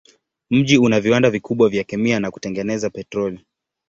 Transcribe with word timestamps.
Mji 0.51 0.77
una 0.77 0.99
viwanda 0.99 1.29
vikubwa 1.29 1.69
vya 1.69 1.83
kemia 1.83 2.19
na 2.19 2.31
kutengeneza 2.31 2.89
petroli. 2.89 3.45